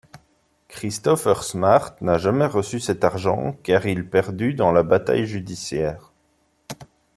Christopher 0.67 1.43
Smart 1.43 1.93
n'a 2.01 2.17
jamais 2.17 2.47
reçu 2.47 2.79
cet 2.79 3.03
argent, 3.03 3.53
car 3.61 3.85
il 3.85 4.09
perdu 4.09 4.55
dans 4.55 4.71
la 4.71 4.81
bataille 4.81 5.27
judiciaire. 5.27 6.11